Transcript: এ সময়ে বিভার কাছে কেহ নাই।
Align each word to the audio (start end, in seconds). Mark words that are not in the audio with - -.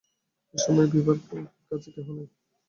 এ 0.55 0.57
সময়ে 0.57 0.91
বিভার 0.93 1.17
কাছে 1.69 1.89
কেহ 1.95 2.07
নাই। 2.17 2.27